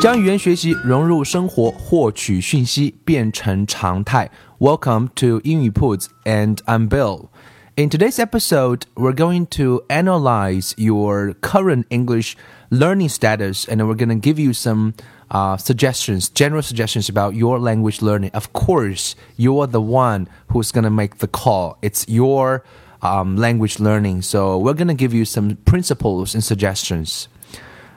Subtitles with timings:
[0.00, 4.30] 将语言学习融入生活，获取讯息变成常态。
[4.58, 7.28] Welcome to 英语 Puts and I'm Bill.
[7.76, 12.34] In today's episode, we're going to analyze your current English
[12.70, 14.94] learning status and we're going to give you some
[15.30, 18.30] uh, suggestions, general suggestions about your language learning.
[18.32, 21.76] Of course, you're the one who's going to make the call.
[21.82, 22.64] It's your
[23.02, 24.22] um, language learning.
[24.22, 27.28] So we're going to give you some principles and suggestions.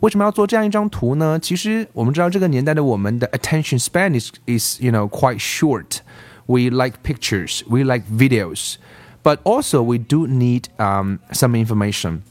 [0.00, 1.38] 为什么要做这样一张图呢？
[1.38, 5.98] 其实我们知道这个年代的我们的 attention span is is you know quite short.
[6.46, 8.74] We like pictures, we like videos,
[9.22, 12.22] but also we do need um some information.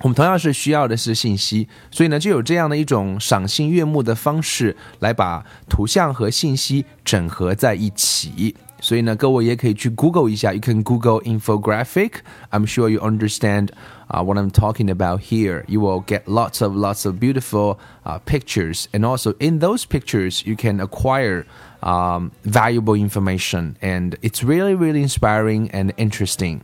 [0.00, 8.54] 我们同样是需要的是信息，所以呢，就有这样的一种赏心悦目的方式来把图像和信息整合在一起。
[8.81, 12.15] 所以呢，各位也可以去 Google 一下，You can Google infographic.
[12.51, 13.69] I'm sure you understand
[14.09, 15.63] uh, what I'm talking about here.
[15.69, 20.45] You will get lots of lots of beautiful uh, pictures, and also in those pictures,
[20.45, 21.45] you can acquire
[21.81, 26.59] um, valuable information, and it's really really inspiring and interesting.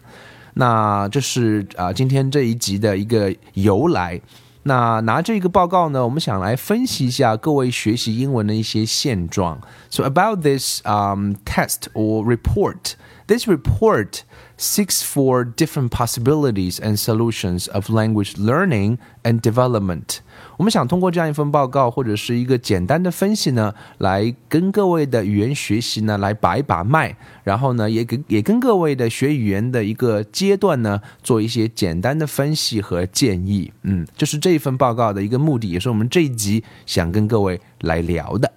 [0.55, 4.19] 那这是啊、呃、今天这一集的一个由来。
[4.64, 9.60] 那拿这个报告呢，我们想来分析一下各位学习英文的一些现状。
[9.90, 12.94] So about this um, test or report,
[13.26, 14.20] this report
[14.56, 20.18] seeks for different possibilities and solutions of language learning and development.
[20.56, 33.72] 我们想通过这样一份报告或者是一个简单的分析呢，来跟各位的语言学习呢来把一把脉，然后呢也给也跟各位的学语言的一个阶段呢做一些简单的分析和建议。
[33.82, 38.50] 嗯，这是这一份报告的一个目的，也是我们这一集想跟各位来聊的。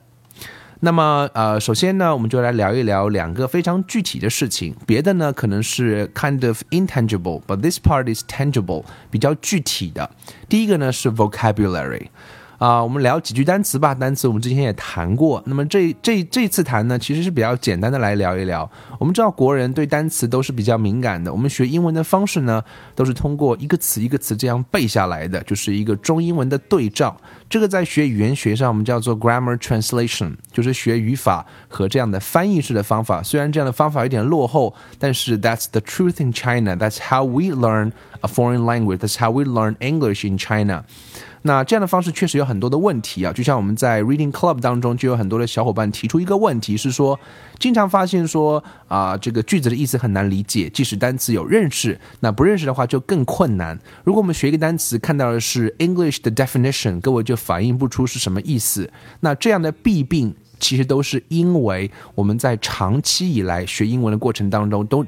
[0.79, 4.75] 那么，呃，首先呢，我们就来聊一聊两个非常具体的事情。
[4.85, 10.09] 别的呢，可能是 kind of intangible，but this part is tangible，比较具体的。
[10.47, 12.07] 第一个呢是 vocabulary。
[12.57, 13.93] 啊，我们聊几句单词吧。
[13.93, 15.41] 单词我们之前也谈过。
[15.45, 18.67] 那么这这这次谈呢，其实是比较简单的来聊一聊。
[18.97, 21.31] 我们知道国人对单词都是比较敏感的。
[21.31, 22.63] 我们学英文的方式呢，
[22.95, 27.15] 都是通过一个词一个词这样背下来的，就是一个中英文的对照。
[27.47, 33.21] 这个在学语言学上我们叫做 grammar translation，就是学语法和这样的翻译式的方法。
[33.21, 36.75] 虽然这样的方法有点落后，但是 that's the truth in China.
[36.75, 37.91] That's how we learn
[38.21, 38.97] a foreign language.
[38.97, 40.85] That's how we learn English in China.
[41.43, 47.19] 那这样的方式确实有很多的问题啊，就像我们在 Reading Club 当中就有很多的小伙伴提出一个问题，是说
[47.59, 53.79] 经常发现说啊，这个句子的意思很难理解，即使单词有认识，那不认识的话就更困难。
[54.03, 58.91] 如果我们学一个单词看到的是 English 的 definition，各位就反映不出是什么意思。
[59.21, 65.05] 那这样的弊病其实都是因为我们在长期以来学英文的过程当中都。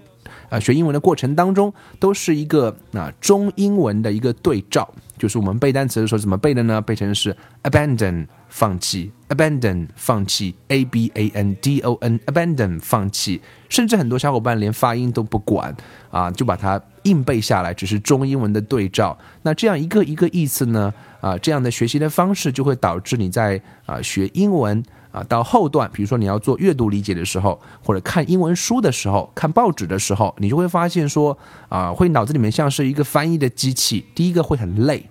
[0.50, 6.82] 啊，学英文的过程当中都是一个啊中英文的一个对照，就是我们背单词的时候怎么背的呢？
[6.82, 13.40] 背成是 abandon 放弃；abandon 放弃；a b a n d o n abandon 放弃。
[13.68, 15.76] 甚至很多小伙伴连发音都不管
[16.10, 19.16] 啊，就把它硬背下来，只是中英文的对照。
[19.44, 20.92] 那这样一个一个意思呢？
[21.22, 24.82] 啊，这样的学习的方式就会导致你在啊学英文。
[25.28, 31.38] 到后段，比如说你要做阅读理解的时候，或者看英文书的时候，看报纸的时候，你就会发现说，
[31.68, 34.06] 啊，会脑子里面像是一个翻译的机器。
[34.14, 35.10] 第一个会很累，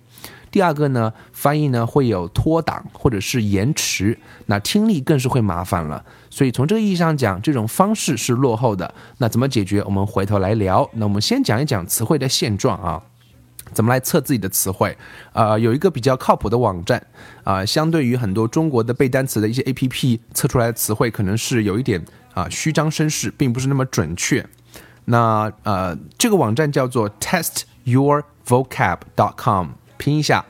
[0.51, 4.17] 第二个呢，翻译呢会有脱档或者是延迟，
[4.47, 6.03] 那听力更是会麻烦了。
[6.29, 8.93] 所以从这个意义上讲，这种方式是落后的。
[9.17, 9.81] 那怎么解决？
[9.83, 10.89] 我们回头来聊。
[10.93, 13.01] 那我们先讲一讲词汇的现状啊。
[13.73, 14.97] 怎么来测自己的词汇？
[15.33, 17.05] 啊，有一个比较靠谱的网站
[17.43, 24.45] 啊，相对于很多中国的背单词的一些 A P P 测出来的词汇，可能是有一点啊虚张声势，并不是那么准确。
[25.05, 30.45] 那呃，这个网站叫做 Test Your Vocab dot com，拼一下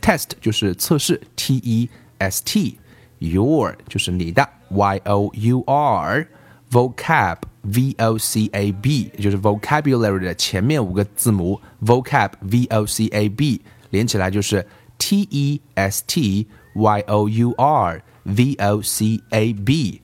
[0.00, 7.36] ，test 就是测试，T E S T，your 就是你的，Y O U R，vocab。
[7.61, 14.65] V O C A B，也就是 vocabulary 的前面五个字母 vocab V O C A B 连起来就是
[14.97, 20.01] T E S T Y O U R V O C A B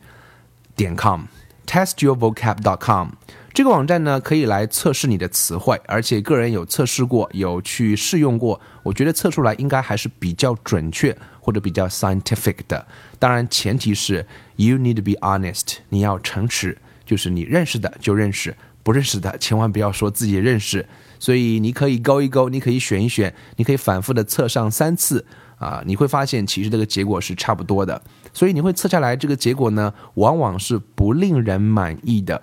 [0.75, 3.09] 点 com，testyourvocab.com
[3.53, 12.87] 这个网站呢可以来测试你的词汇，而且个人有测试过，有去试用过，我觉得测出来应该还是比较准确或者比较 scientific 的。
[13.19, 14.25] 当然前提是
[14.55, 16.77] you need to be honest，你要诚实。
[17.06, 20.84] 就是你认识的就认识，不认识的千万不要说自己认识。
[21.18, 25.24] 所以你可以勾一勾，你可以选一选，你可以反复的测上三次
[25.58, 28.02] 啊，你会发现其实这个结果是差不多的。
[28.34, 32.42] 所以你会测下来这个结果呢，往往是不令人满意的。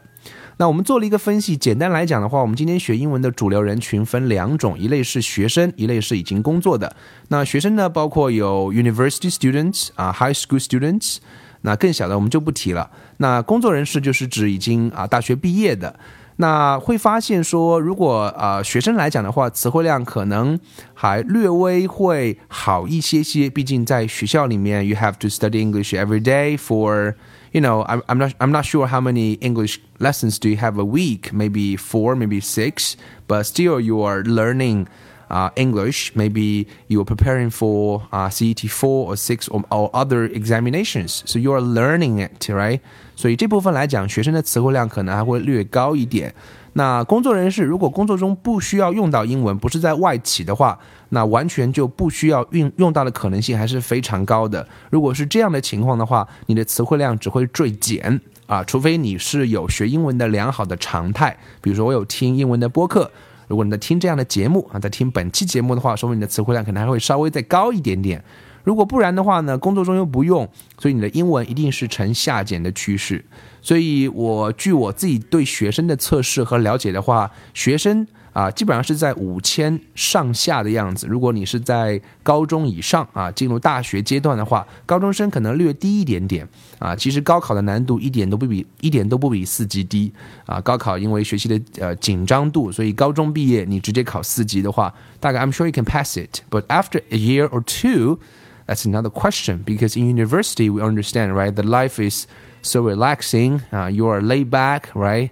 [0.57, 6.95] 那我们做了一个分析，简单来讲的话，我们今天学英文的主流人群分两种，一类是学生，一类是已经工作的。
[7.27, 11.18] 那学生呢，包括有 university students 啊，high school students。
[11.63, 12.89] 那更小的我们就不提了。
[13.18, 15.94] 那工作人士就是指已经啊大学毕业的。
[16.38, 20.60] 那会发现说，如果啊学生来讲的话，词汇量可能
[20.95, 23.48] 还略微会好一些些。
[23.50, 27.13] 毕竟在学校里面，you have to study English every day for
[27.51, 30.80] you know I'm I'm not I'm not sure how many English lessons do you have
[30.80, 31.31] a week?
[31.31, 32.95] Maybe four, maybe six,
[33.27, 34.88] but still you are learning.
[35.33, 40.25] Uh, English, maybe you are preparing for uh, CET 4 or 6 or, or other
[40.25, 41.24] examinations.
[41.25, 42.80] So you are learning it, right?
[43.15, 46.33] 所以这部分来讲，学生的词汇量可能还会略高一点。
[46.75, 50.77] 那工作人士如果工作中不需要用到英文，不是在外企的话，
[51.09, 54.68] 那完全就不需要运用到的可能性还是非常高的。
[54.89, 63.12] 如果是这样的情况的话，你的词汇量只会坠减啊，除非你是有学英文的良好的常态，比如说我有听英文的播客。
[63.48, 68.24] 如果你在听这样的节目啊，在听本期节目的话，说明你的词汇量可能还会稍微再高一点点。
[68.63, 70.48] 如果不然的话呢，工作中又不用，
[70.78, 73.24] 所以你的英文一定是呈下减的趋势。
[73.62, 78.07] 所以我据我自己对学生的测试和了解的话，学生。
[78.33, 81.07] 啊，基本上是在五千上下的样子。
[81.07, 86.47] 如果你是在高中以上啊，进入大学阶段的话，高中生可能略低一点点
[86.80, 86.95] 啊。
[86.95, 90.12] 其实高考的难度一点都不比一点都不比四级低
[90.45, 90.59] 啊。
[90.59, 96.41] 高考因为学习的呃紧张度，所以高中毕业你直接考四级的话，大概 I'm sure you can pass it.
[96.50, 98.18] But after a year or two,
[98.65, 102.25] that's another question because in university we understand right the life is
[102.63, 103.62] so relaxing.
[103.71, 105.30] Uh, you are laid back, right?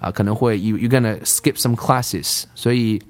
[0.00, 3.02] 啊，可能会 you you gonna skip some classes，所以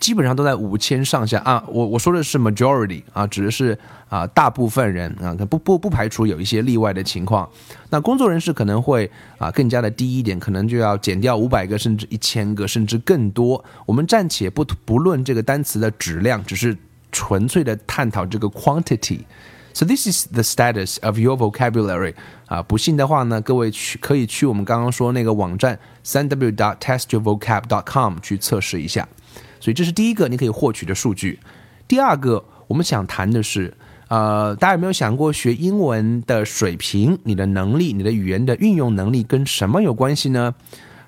[0.00, 1.64] 基本上都在五千上下啊。
[1.68, 3.78] 我我说的是 majority 啊，指的是
[4.08, 7.48] 啊大部分人啊，不不不排除有一些例外的情况。
[7.90, 13.64] 那工作人士可能会啊更加的低一点，可能就要减掉五百个甚至一千个甚至更多。
[13.86, 16.76] 我们暂且不不论这个单词的质量，只是
[17.12, 19.20] 纯粹的探讨这个 quantity。
[19.76, 22.14] So this is the status of your vocabulary
[22.46, 29.06] 啊，不信的话呢，各位去可以去我们刚刚说那个网站三 w dot test your vocab dot com 去测试一下。
[29.60, 31.38] 所以这是第一个你可以获取的数据。
[31.86, 33.74] 第二个，我们想谈的是，
[34.08, 40.54] 呃，大家有没有想过学英文的水平、你的能力、你的语言的运用能力跟什么有关系呢？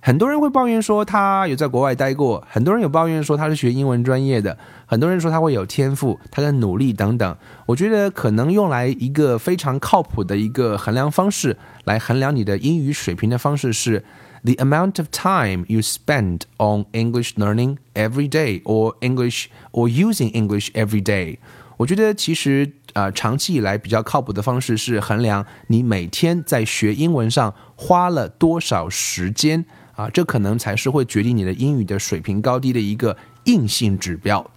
[0.01, 7.37] 很多人会抱怨说他有在国外待过，很多人有抱怨说他是学英文专业的，很多人说他会有天赋，他的努力等等。
[7.67, 14.05] 我觉得可能用来一个非常靠谱的一个衡量方式来衡量你的英语水平的方式是
[14.45, 20.31] the amount of time you spend on English learning every day or English or using
[20.31, 21.39] English every day。
[21.77, 29.65] 我觉得其实啊，长期以来比较靠谱的方式是衡量你每天在学英文上花了多少时间。
[29.99, 34.49] 啊，这可能才是会决定你的英语的水平高低的一个硬性指标。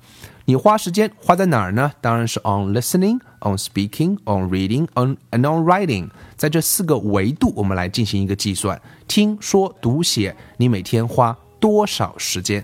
[0.46, 1.92] 你花时间花在哪儿呢？
[2.00, 6.10] 当然是 on listening, on speaking, on reading, on and on writing。
[6.36, 12.64] 在这四个维度，我们来进行一个计算：听说读写，你每天花多少时间？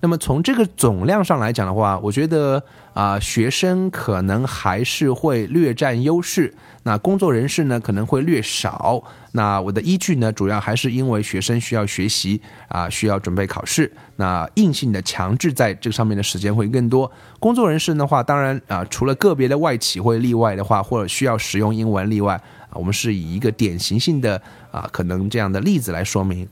[0.00, 6.52] 那么从这个总量上来讲的话，我觉得啊，学生可能还是会略占优势。
[6.82, 9.02] 那工作人士呢，可能会略少。
[9.36, 13.92] 那我的依据呢，主要还是因为学生需要学习啊，需要准备考试。
[14.16, 17.10] 那硬性的强制在这上面的时间会更多。
[17.38, 22.34] 工作人士的话，当然啊，除了个别的外企会例外的话，或者需要使用英文例外
[22.70, 24.40] 啊，我们是以一个典型性的
[24.70, 26.48] 啊，可能这样的例子来说明。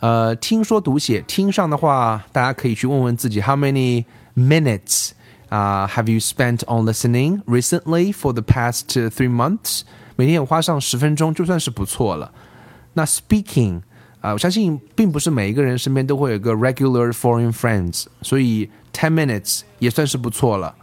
[0.00, 4.04] 呃，听说读写听上的话，大家可以去问问自己，How many
[4.36, 5.12] minutes
[5.48, 9.80] 啊 have you spent on listening recently for the past three months？
[10.18, 12.32] 每天有花上十分钟，就算是不错了。
[12.94, 13.80] 那 speaking
[14.20, 20.74] 啊，我相信并不是每一个人身边都会有一个 regular foreign friends，所以 ten minutes 也算是不错了。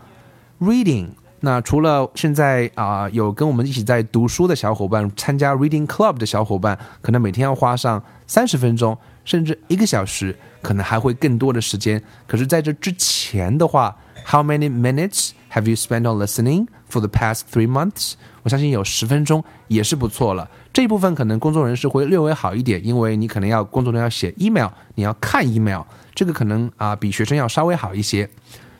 [0.62, 1.10] Reading
[1.42, 12.02] 那除了现在啊有跟我们一起在读书的小伙伴，参加 reading club 的小伙伴，可能每天要花上三十分钟，甚至一个小时，可能还会更多的时间。
[12.26, 13.94] 可是在这之前的话
[14.26, 18.14] ，How many minutes have you spent on listening for the past three months？
[18.44, 20.50] 我相信有十分钟也是不错了。
[20.72, 25.82] 这一部分可能工作人士会略微好一点，因为你可能要工作中要写 email，你要看 email，
[26.14, 28.30] 这个可能啊比学生要稍微好一些。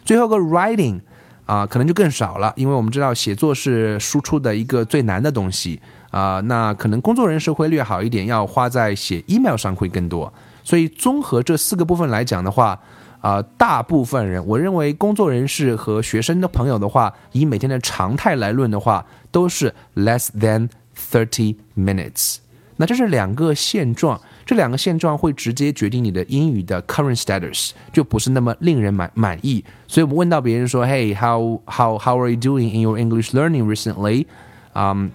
[0.06, 1.02] 最后个 writing。
[1.46, 5.80] 啊，可能就更少了，因为我们知道写作是输出的一个最难的东西
[6.10, 6.40] 啊。
[6.46, 10.34] 那可能工作人士会略好一点，要花在写 email 上会更多。
[10.64, 12.80] 所以综合这四个部分来讲的话，
[13.26, 22.36] 啊，大部分人，我认为工作人士和学生的朋友的话，以每天的常态来论的话，都是 less than thirty minutes。
[22.76, 24.22] 那这是两个现状。
[24.46, 29.66] 这两个现状会直接决定你的英语的 current status，就不是那么令人满满意。
[29.88, 34.28] 所以我们问到别人说：“Hey, how how how are you doing in your English learning recently？”
[34.76, 35.10] 嗯，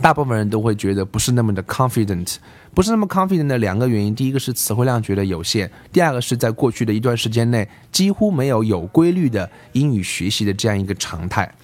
[0.00, 2.36] 大部分人都会觉得不是那么的 confident，
[2.74, 11.54] 不是那么 confident 的两个原因：第一个是词汇量觉得有限，第二个是在过去的一段时间内几乎没有有规律的英语学习的这样一个常态。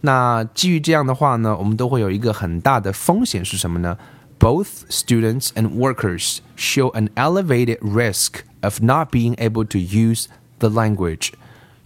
[0.00, 3.98] 那基于这样的话呢，我们都会有一个很大的风险是什么呢
[4.38, 10.26] ？both students and workers show an elevated risk of not being able to use
[10.58, 11.30] the language.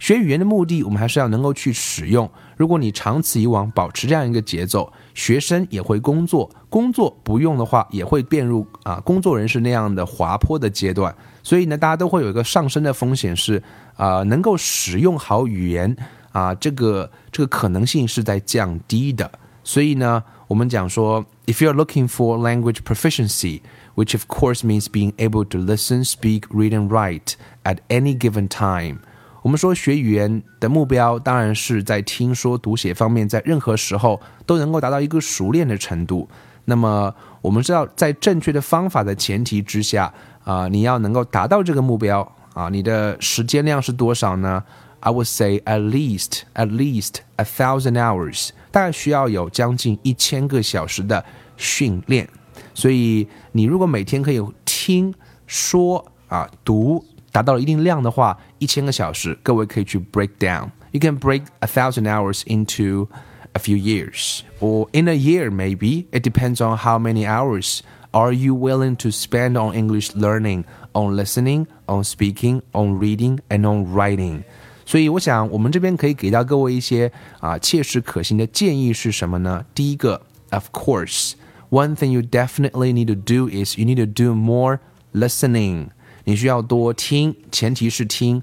[0.01, 2.27] 学语言的目的，我们还是要能够去使用。
[2.57, 11.15] 如果你长此以往保持这样一个节奏，学生也会工作，工作不用的话，也会变入啊工作人士那样的滑坡的阶段。
[11.43, 13.61] 所以呢，大家都会有一个上升的风险是
[13.95, 15.95] 啊，能够使用好语言
[16.31, 19.31] 啊，这个这个可能性是在降低的。
[19.63, 23.61] 所以呢，我们讲说，if you're looking for language proficiency,
[23.93, 28.47] which of course means being able to listen, speak, read, and write at any given
[28.47, 28.97] time。
[29.41, 36.29] 我们说学语言的目标当然是在听说读写方面，在任何时候都能够达到一个熟练的程度。
[36.65, 42.21] 那么我们知道，在正确的方法的前提之下，啊、你要能够达到这个目标
[42.53, 44.63] 啊，你的时间量是多少呢
[44.99, 51.25] ？I would say at least at least a thousand hours，大概需要有将近一千个小时的
[51.57, 52.29] 训练。
[52.75, 55.11] 所以你如果每天可以听
[55.47, 63.08] 说啊读达到了一定量的话，一千个小时，各位可以去 break down。You can break a thousand hours into
[63.52, 66.06] a few years or in a year maybe.
[66.10, 67.80] It depends on how many hours
[68.12, 73.66] are you willing to spend on English learning, on listening, on speaking, on reading, and
[73.66, 74.44] on writing.
[74.86, 79.64] 所以，我想我们这边可以给到各位一些啊切实可行的建议是什么呢？
[79.74, 84.78] 第一个，of course，one thing you definitely need to do is you need to do more
[85.12, 85.88] listening。
[86.23, 88.41] 你需要多听，前提是听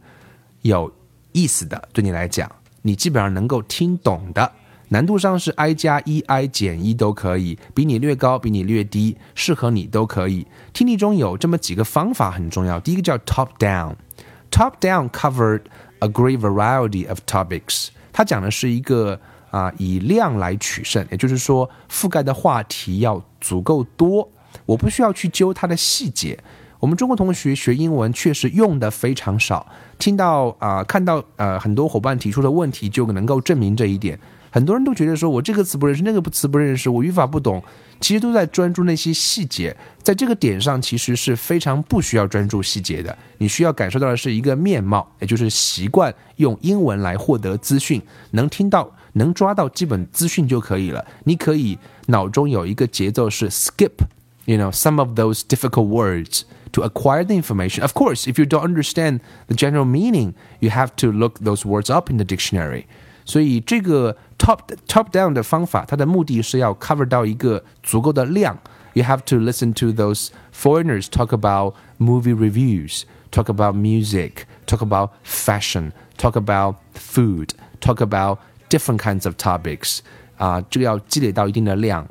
[0.62, 0.92] 有
[1.32, 2.50] 意思的，对你来讲，
[2.82, 4.52] 你基本上能够听懂的。
[4.88, 10.46] 难度上是 i 加一、i 减一都可以，比你略高，比你略低，适合你都可以。
[10.72, 15.62] 听力中有这么几个方法很重要，第一个叫 top down，top down covered。
[16.00, 19.20] A great variety of topics，它讲的是一个
[19.50, 24.30] 啊以量来取胜，也就是说覆盖的话题要足够多，
[24.64, 26.38] 我不需要去揪它的细节。
[26.80, 29.66] 我们中国同学学英文确实用的非常少，
[29.98, 34.18] 听到啊看到呃很多伙伴提出的问题就能够证明这一点。
[34.50, 37.62] 很多人都觉得说我这个词不认识，那个词不认识，我语法不懂。
[38.00, 43.16] 其实都在专注那些细节，在这个点上其实是非常不需要专注细节的。
[43.38, 51.04] 你需要感受到的是一个面貌，也就是习惯用英文来获得资讯，能听到、能抓到基本资讯就可以了。
[51.24, 57.83] 你可以脑中有一个节奏是 skip，you know some of those difficult words，to acquire the information.
[57.83, 61.89] Of course, if you don't understand the general meaning, you have to look those words
[61.89, 62.85] up in the dictionary.
[63.25, 68.57] 所以这个 top top down 的方法，它的目的是要 cover 到一个足够的量。
[68.93, 75.11] You have to listen to those foreigners talk about movie reviews, talk about music, talk about
[75.23, 79.99] fashion, talk about food, talk about different kinds of topics.
[80.37, 82.07] 啊，这个要积累到一定的量。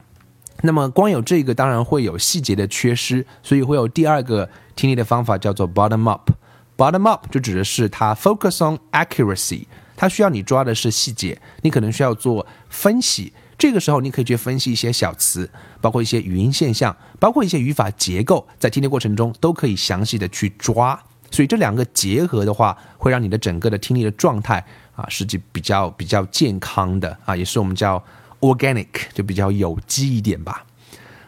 [0.64, 6.32] 那么光有这个，当然会有细节的缺失，所以会有第二个听力的方法，叫做 bottom up。
[6.76, 13.32] bottom up 就指的是它 focus on accuracy，它需要你抓的是细节，你可能需要做分析。
[13.58, 15.50] 这个时候，你可以去分析一些小词，
[15.80, 21.00] 包括一些语音现象，包括一些语法结构，在听力过程中都可以详细的去抓。
[21.32, 24.64] 所以这两个结合的话，会让你的整个的听力的状态
[24.96, 28.04] 啊，实际比较比较健康的啊，也是我们叫。
[28.41, 30.65] Organic 就比较有机一点吧。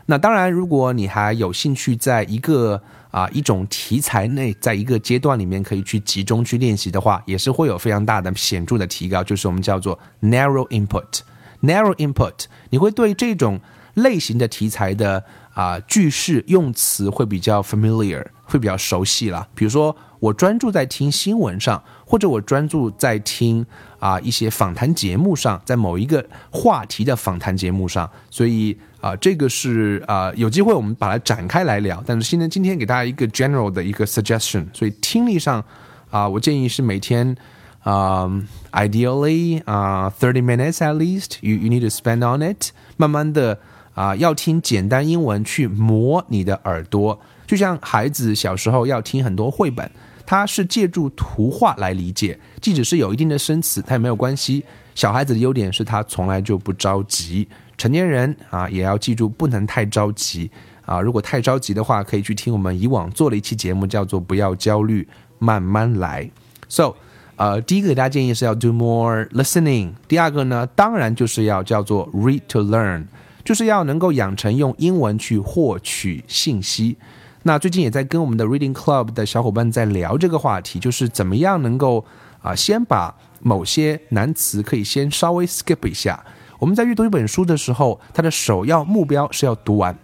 [0.06, 9.24] 那当然，如果你还有兴趣，在一个啊一种题材内，在一个阶段里面可以去集中去练习的话，也是会有非常大的显著的提高。
[9.24, 11.20] 就是我们叫做 narrow input。
[11.62, 13.60] narrow input，你会对这种
[13.94, 15.24] 类型的题材的
[15.54, 19.48] 啊句式用词会比较 familiar，会比较熟悉了。
[19.54, 23.66] 比如说，我专注在听新闻上，或者我专注在听。
[24.00, 32.02] 啊，一些访谈节目上，在某一个话题的访谈节目上，所以啊，这个是啊，有机会我们把它展开来聊。
[32.08, 35.62] 但是现在今天给大家一个 general 的一个 suggestion，所以听力上
[36.10, 37.36] 啊，我建议是每天
[37.84, 38.26] 啊
[38.72, 43.60] ，ideally 啊，thirty minutes at least，you you need to spend on it，慢慢的
[43.96, 49.92] 啊，要听简单英文去磨你的耳朵，就像孩子小时候要听很多绘本。
[50.30, 54.64] 它是借助图画来理解，即使是有一定的生词，它也没有关系。
[54.94, 57.48] 小孩子的优点是他从来就不着急，
[57.80, 60.52] 成年人啊也要记住不能太着急
[60.86, 61.02] 啊。
[61.02, 65.08] 如果太着急的话，可以去听我们以往做的一期节目，叫做“不要焦虑，
[65.40, 66.30] 慢慢来”。
[66.70, 66.94] So，
[67.36, 69.94] 呃，第一个给大家建议是要 do more listening。
[70.08, 73.06] 第二个呢，当然就是要叫做 read to learn，
[73.44, 76.98] 就是要能够养成用英文去获取信息。
[77.43, 82.05] 那最近也在跟我们的 Reading Club 的小伙伴在聊这个话题，就是怎么样能够
[82.41, 86.25] 啊，先把某些难词可以先稍微 skip 一下。
[86.59, 89.95] 我们在阅读一本书的时候，它的首要目标是要读完，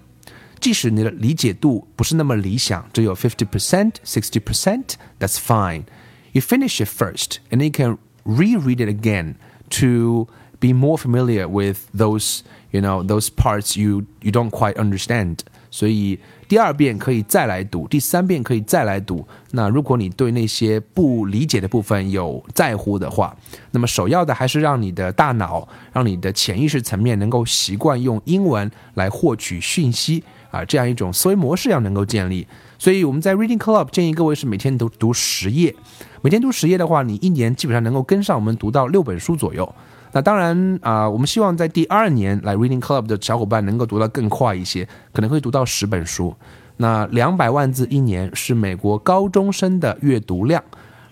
[0.61, 5.85] 即使你的理解度不是那么理想，只有 fifty percent、sixty percent，that's fine.
[6.33, 9.37] You finish it first, and you can reread it again
[9.81, 10.29] to
[10.61, 15.39] be more familiar with those, you know, those parts you you don't quite understand.
[15.76, 19.28] 所以第二遍可以再来读，第三遍可以再来读。
[19.52, 23.36] 那如果你对那些不理解的部分有在乎的话，
[23.72, 32.48] 那么首要的还是让你的大脑，让你的潜意识层面能够习惯用英文来获取讯息啊，这样一种思维模式要能够建立。
[32.80, 35.76] 所以我们在 Reading Club 建议各位是每天都读十页，
[36.22, 39.76] 每天读十页的话，你一年基本上能够跟上我们读到六本书左右。
[40.16, 46.34] 那当然啊，我们希望在第二年来 Reading Club 的小伙伴能够读得更快一些，可能会读到十本书。
[46.78, 50.64] 那两百万字一年是美国高中生的阅读量，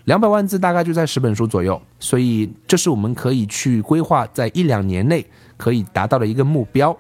[0.06, 5.26] 两百万字大概就在十本书左右，所以这是我们可以去规划在一两年内
[5.58, 6.98] 可以达到的一个目标。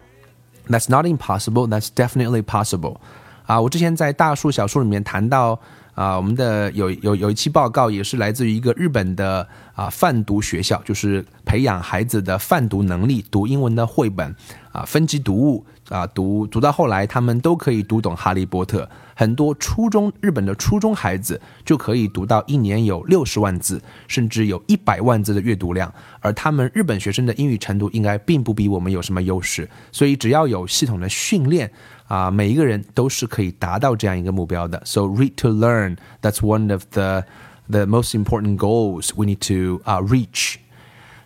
[0.68, 1.70] That's not impossible.
[1.70, 2.98] That's definitely possible.
[3.46, 5.58] 啊，我之前在大树小树里面谈到。
[5.96, 14.36] 啊，我们的有有有一期报告也是来自于一个日本的啊泛读学校，就是培养孩子的泛读能力，读英文的绘本
[14.72, 18.84] 啊，分级读物啊，读读到后来，他们都可以读懂《哈利波特》。
[19.16, 29.70] 很多初中日本的初中孩子就可以读到一年有六十万字，甚至有一百万字的阅读量，而他们日本学生的英语程度应该并不比我们有什么优势。
[29.92, 31.72] 所以只要有系统的训练。
[32.08, 34.82] 啊，每一个人都是可以达到这样一个目标的。
[34.86, 37.24] So read to learn, that's one of the
[37.70, 40.56] the most important goals we need to reach。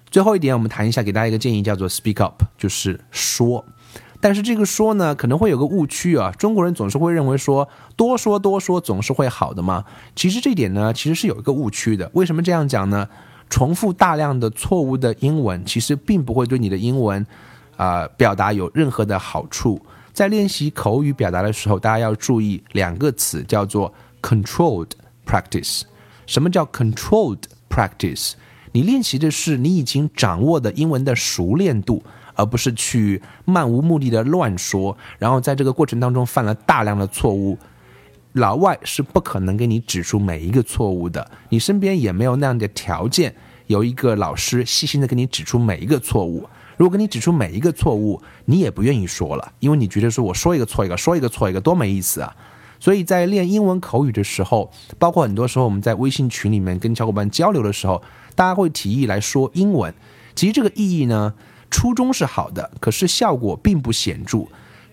[0.09, 3.65] 最后一点，我们谈一下，给大家一个建议，叫做 speak up，就是说。
[4.19, 6.31] 但是这个说呢，可能会有个误区啊。
[6.31, 9.83] 中国人总是会认为说多说多说总是会好的嘛。
[10.15, 12.09] 其实这点呢，其实是有一个误区的。
[12.13, 13.07] 为什么这样讲呢？
[13.49, 17.25] 重复大量的错误的英文，其实并不会对你的英文
[17.75, 19.79] 啊表达有任何的好处。
[20.17, 24.89] 在练习口语表达的时候，大家要注意两个词，叫做 controlled
[25.23, 25.83] practice。
[26.25, 28.31] 什么叫 controlled practice？
[28.71, 32.01] 你练习的是你已经掌握的英文的熟练度，
[32.33, 37.55] 而不是去漫无目的的乱说，然后在这个过程当中犯了大量的错误。
[38.31, 43.35] 老外是不可能给你指出每一个错误的，你身边也没有那样的条件，
[43.67, 46.49] 有一个老师细心的给你指出每一个错误。
[46.77, 52.33] 如果给你指出每一个错误，你也不愿意说了，因为你觉得说我说一个错一个，说一个错一个多没意思啊。
[52.79, 58.01] 所以在练英文口语的时候，包括很多时候我们在微信群里面跟小伙伴交流的时候，
[58.35, 59.91] 大家会提议来说英文。
[60.35, 61.33] 其实这个意义呢，
[61.71, 64.45] 初衷是好的，可是效果并不显著。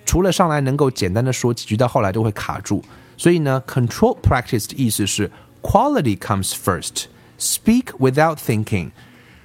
[0.07, 2.83] 除了上来能够简单的说几句，到后来都会卡住。
[3.18, 5.31] 所以呢，control practice 的意思是
[5.62, 8.90] quality comes first，speak without thinking。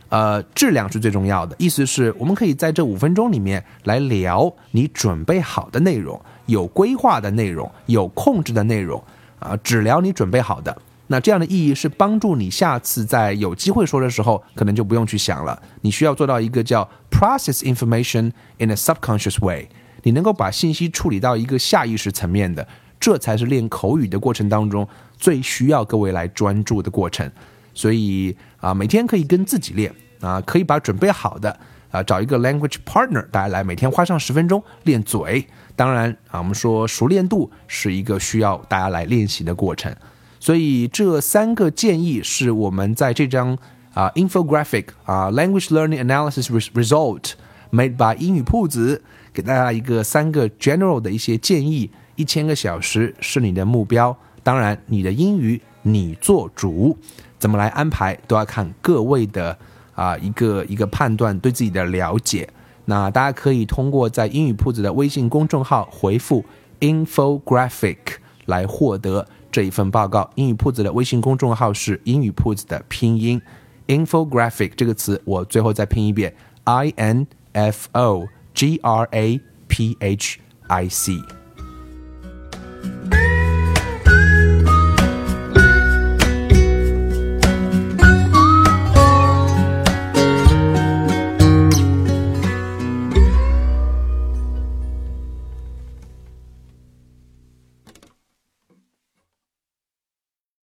[0.09, 1.55] 呃，质量是最重要的。
[1.59, 9.01] 意思是我们可以在这五分钟里面来聊你准备好的内容，有规划的内容，有控制的内容
[9.39, 10.75] 啊，只聊你准备好的。
[11.11, 15.59] 那这样的意义是帮助你下次在有机会说的时候，可能就不用去想了。
[15.81, 19.67] 你需要做到一个叫 process information in a subconscious way，
[20.03, 22.67] 你能够把信息处理到一个下意识层面的，
[22.99, 27.31] 这才是练口语的过程当中最需要各位来专注的过程。
[27.73, 31.57] 所以啊，每天可以跟自己练啊，可以把准备好的
[31.91, 35.45] 啊找一个 language partner，大家来每天花上十分钟练嘴。
[35.75, 39.95] 当然啊，我们说熟练度是一个需要大家来练习的过程。
[40.39, 43.57] 所以这三个建议是我们在这张
[43.93, 47.33] 啊 infographic 啊 language learning analysis result
[47.71, 49.01] made by 英语铺子
[49.33, 51.89] 给大家一个三个 general 的一些建议。
[52.15, 56.97] 一千个小时是你的目标，当然你的英语你做主，
[57.39, 59.57] 怎么来安排都要看各位的
[59.95, 62.47] 啊一个一个判断对自己的了解。
[62.85, 66.45] 那大家可以通过在英语铺子的微信公众号回复
[66.79, 67.97] infographic
[68.45, 69.25] 来获得。
[69.51, 73.41] 这一份报告，英语铺子的微信公众号是英语铺子的拼音
[73.87, 76.31] ，infographic 这个词我最后再拼一遍
[76.65, 81.38] ，i n f o g r a p h i c。